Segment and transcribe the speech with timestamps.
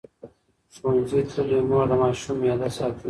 [0.75, 2.99] ښوونځې تللې مور د ماشوم معده ساتي.